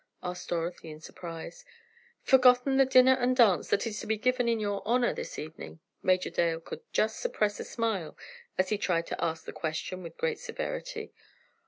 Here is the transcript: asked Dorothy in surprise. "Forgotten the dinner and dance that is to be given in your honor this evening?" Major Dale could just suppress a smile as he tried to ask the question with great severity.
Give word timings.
asked 0.23 0.49
Dorothy 0.49 0.89
in 0.89 0.99
surprise. 0.99 1.63
"Forgotten 2.23 2.77
the 2.77 2.87
dinner 2.87 3.13
and 3.13 3.35
dance 3.37 3.67
that 3.69 3.85
is 3.85 3.99
to 3.99 4.07
be 4.07 4.17
given 4.17 4.49
in 4.49 4.59
your 4.59 4.81
honor 4.83 5.13
this 5.13 5.37
evening?" 5.37 5.79
Major 6.01 6.31
Dale 6.31 6.59
could 6.59 6.81
just 6.91 7.19
suppress 7.19 7.59
a 7.59 7.63
smile 7.63 8.17
as 8.57 8.69
he 8.69 8.79
tried 8.79 9.05
to 9.05 9.23
ask 9.23 9.45
the 9.45 9.53
question 9.53 10.01
with 10.01 10.17
great 10.17 10.39
severity. 10.39 11.13